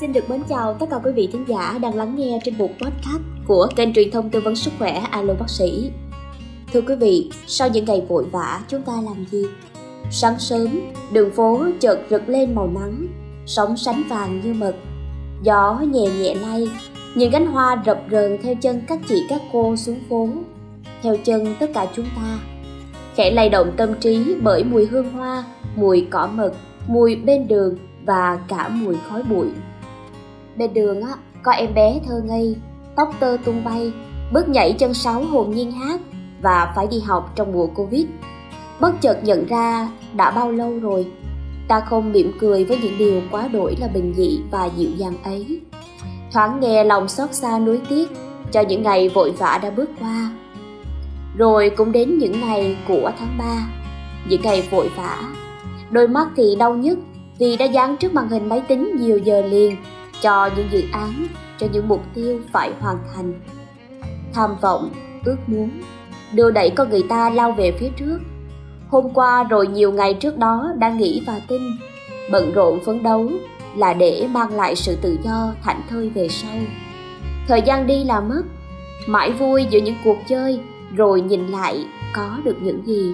[0.00, 2.68] Xin được mến chào tất cả quý vị thính giả đang lắng nghe trên một
[2.80, 5.90] podcast của kênh truyền thông tư vấn sức khỏe Alo Bác sĩ.
[6.72, 9.42] Thưa quý vị, sau những ngày vội vã chúng ta làm gì?
[10.10, 10.80] Sáng sớm,
[11.12, 13.06] đường phố chợt rực lên màu nắng,
[13.46, 14.74] sóng sánh vàng như mực.
[15.42, 16.68] Gió nhẹ nhẹ lay,
[17.14, 20.28] những cánh hoa rập rờn theo chân các chị các cô xuống phố,
[21.02, 22.38] theo chân tất cả chúng ta.
[23.14, 25.44] Khẽ lay động tâm trí bởi mùi hương hoa,
[25.76, 26.54] mùi cỏ mực,
[26.86, 27.76] mùi bên đường
[28.06, 29.46] và cả mùi khói bụi.
[30.58, 31.12] Bên đường á,
[31.42, 32.56] có em bé thơ ngây,
[32.96, 33.92] tóc tơ tung bay,
[34.32, 36.00] bước nhảy chân sáo hồn nhiên hát
[36.42, 38.06] và phải đi học trong mùa Covid.
[38.80, 41.06] Bất chợt nhận ra đã bao lâu rồi,
[41.68, 45.14] ta không mỉm cười với những điều quá đổi là bình dị và dịu dàng
[45.24, 45.60] ấy.
[46.32, 48.08] Thoáng nghe lòng xót xa nuối tiếc
[48.52, 50.30] cho những ngày vội vã đã bước qua.
[51.36, 53.44] Rồi cũng đến những ngày của tháng 3,
[54.28, 55.18] những ngày vội vã.
[55.90, 56.98] Đôi mắt thì đau nhức
[57.38, 59.76] vì đã dán trước màn hình máy tính nhiều giờ liền
[60.22, 61.26] cho những dự án,
[61.58, 63.40] cho những mục tiêu phải hoàn thành.
[64.34, 64.90] Tham vọng,
[65.24, 65.70] ước muốn,
[66.32, 68.18] đưa đẩy con người ta lao về phía trước.
[68.88, 71.62] Hôm qua rồi nhiều ngày trước đó đã nghĩ và tin,
[72.32, 73.30] bận rộn phấn đấu
[73.76, 76.56] là để mang lại sự tự do thảnh thơi về sau.
[77.48, 78.42] Thời gian đi là mất,
[79.06, 80.60] mãi vui giữa những cuộc chơi
[80.96, 83.12] rồi nhìn lại có được những gì.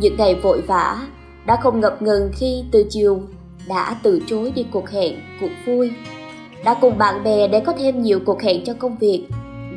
[0.00, 1.06] Những ngày vội vã
[1.46, 3.20] đã không ngập ngừng khi từ chiều
[3.68, 5.90] đã từ chối đi cuộc hẹn, cuộc vui,
[6.64, 9.26] đã cùng bạn bè để có thêm nhiều cuộc hẹn cho công việc,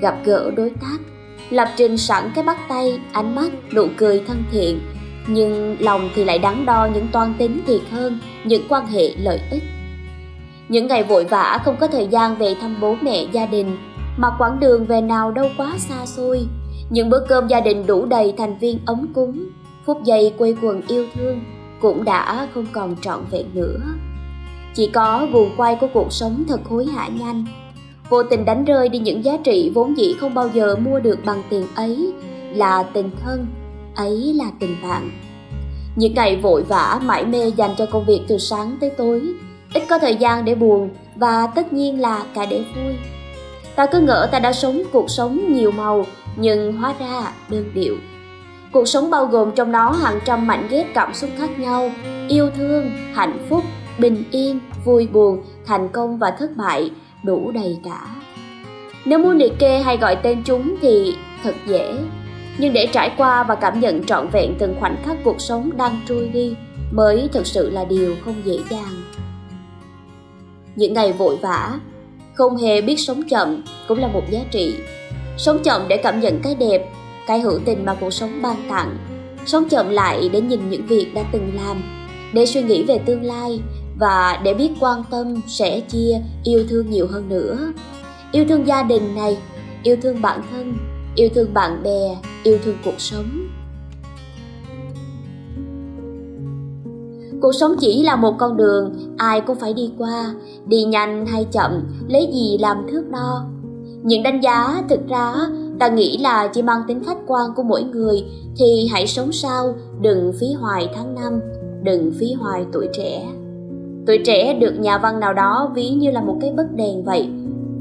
[0.01, 0.97] gặp gỡ đối tác,
[1.49, 4.79] lập trình sẵn cái bắt tay, ánh mắt, nụ cười thân thiện,
[5.27, 9.39] nhưng lòng thì lại đắn đo những toan tính thiệt hơn những quan hệ lợi
[9.51, 9.63] ích.
[10.69, 13.77] Những ngày vội vã không có thời gian về thăm bố mẹ gia đình,
[14.17, 16.47] mà quãng đường về nào đâu quá xa xôi,
[16.89, 19.45] những bữa cơm gia đình đủ đầy thành viên ấm cúng,
[19.85, 21.39] phút giây quây quần yêu thương,
[21.81, 23.79] cũng đã không còn trọn vẹn nữa.
[24.73, 27.45] Chỉ có guồng quay của cuộc sống thật hối hả nhanh.
[28.09, 31.19] Vô tình đánh rơi đi những giá trị vốn dĩ không bao giờ mua được
[31.25, 32.13] bằng tiền ấy
[32.53, 33.47] là tình thân,
[33.95, 35.11] ấy là tình bạn.
[35.95, 39.21] Những ngày vội vã mãi mê dành cho công việc từ sáng tới tối,
[39.73, 42.95] ít có thời gian để buồn và tất nhiên là cả để vui.
[43.75, 46.05] Ta cứ ngỡ ta đã sống cuộc sống nhiều màu,
[46.35, 47.95] nhưng hóa ra đơn điệu.
[48.73, 51.91] Cuộc sống bao gồm trong nó hàng trăm mảnh ghép cảm xúc khác nhau,
[52.27, 53.63] yêu thương, hạnh phúc,
[53.97, 56.91] bình yên, vui buồn, thành công và thất bại,
[57.23, 58.07] đủ đầy cả.
[59.05, 61.97] Nếu muốn liệt kê hay gọi tên chúng thì thật dễ,
[62.57, 65.99] nhưng để trải qua và cảm nhận trọn vẹn từng khoảnh khắc cuộc sống đang
[66.07, 66.55] trôi đi
[66.91, 69.03] mới thực sự là điều không dễ dàng.
[70.75, 71.79] Những ngày vội vã,
[72.33, 74.75] không hề biết sống chậm cũng là một giá trị.
[75.37, 76.89] Sống chậm để cảm nhận cái đẹp,
[77.27, 78.97] cái hữu tình mà cuộc sống ban tặng.
[79.45, 81.83] Sống chậm lại để nhìn những việc đã từng làm,
[82.33, 83.61] để suy nghĩ về tương lai
[83.99, 87.73] và để biết quan tâm, sẻ chia, yêu thương nhiều hơn nữa.
[88.31, 89.37] Yêu thương gia đình này,
[89.83, 90.73] yêu thương bản thân,
[91.15, 93.47] yêu thương bạn bè, yêu thương cuộc sống.
[97.41, 100.33] Cuộc sống chỉ là một con đường, ai cũng phải đi qua,
[100.65, 101.71] đi nhanh hay chậm,
[102.07, 103.45] lấy gì làm thước đo.
[104.03, 105.33] Những đánh giá thực ra
[105.81, 108.23] ta nghĩ là chỉ mang tính khách quan của mỗi người,
[108.57, 111.39] thì hãy sống sao, đừng phí hoài tháng năm,
[111.83, 113.27] đừng phí hoài tuổi trẻ.
[114.07, 117.29] Tuổi trẻ được nhà văn nào đó ví như là một cái bất đèn vậy.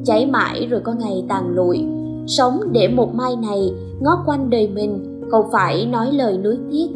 [0.05, 1.85] Cháy mãi rồi có ngày tàn lụi.
[2.27, 6.89] Sống để một mai này, ngó quanh đời mình, không phải nói lời nuối tiếc.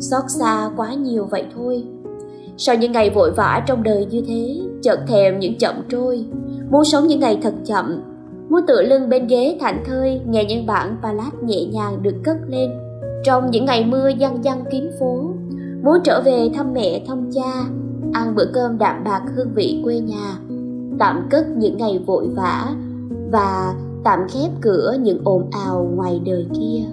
[0.00, 1.84] Xót xa quá nhiều vậy thôi.
[2.56, 6.24] Sau những ngày vội vã trong đời như thế, chợt thèm những chậm trôi.
[6.70, 8.00] Muốn sống những ngày thật chậm
[8.50, 12.36] muốn tựa lưng bên ghế thảnh thơi, nghe những bản ballad nhẹ nhàng được cất
[12.48, 12.70] lên.
[13.24, 15.34] Trong những ngày mưa giăng giăng kiếm phố,
[15.84, 17.52] muốn trở về thăm mẹ, thăm cha,
[18.12, 20.38] ăn bữa cơm đạm bạc hương vị quê nhà.
[20.98, 22.74] Tạm cất những ngày vội vã
[23.32, 23.74] và
[24.04, 26.84] tạm khép cửa những ồn ào ngoài đời kia.